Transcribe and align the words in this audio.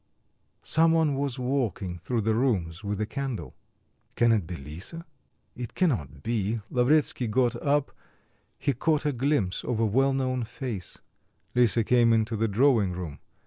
Some 0.63 0.93
one 0.93 1.13
was 1.13 1.37
walking 1.37 1.99
through 1.99 2.21
the 2.21 2.33
rooms 2.33 2.83
with 2.83 2.99
a 2.99 3.05
candle. 3.05 3.53
"Can 4.15 4.31
it 4.31 4.47
be 4.47 4.55
Lisa? 4.55 5.05
It 5.55 5.75
cannot 5.75 6.23
be." 6.23 6.59
Lavretsky 6.71 7.27
got 7.27 7.55
up.... 7.61 7.91
He 8.57 8.73
caught 8.73 9.05
a 9.05 9.11
glimpse 9.13 9.63
of 9.63 9.79
a 9.79 9.85
well 9.85 10.13
known 10.13 10.43
face 10.43 10.97
Lisa 11.53 11.83
came 11.83 12.13
into 12.13 12.35
the 12.35 12.47
drawing 12.47 12.93
room. 12.93 13.19